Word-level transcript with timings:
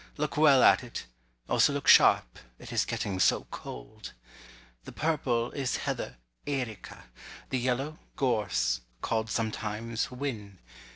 Look 0.17 0.35
well 0.35 0.63
at 0.63 0.83
it—also 0.83 1.73
look 1.73 1.87
sharp, 1.87 2.39
it 2.57 2.73
Is 2.73 2.85
getting 2.85 3.19
so 3.19 3.43
cold. 3.51 4.13
The 4.83 4.91
purple 4.91 5.51
is 5.51 5.77
heather 5.77 6.17
(erica); 6.47 7.03
The 7.51 7.59
yellow, 7.59 7.99
gorse—call'd 8.15 9.29
sometimes 9.29 10.05
"whin." 10.05 10.57